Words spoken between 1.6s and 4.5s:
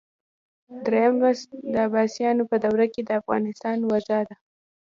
د عباسیانو په دوره کې د افغانستان وضع ده.